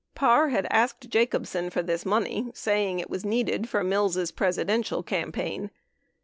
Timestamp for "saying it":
2.55-3.07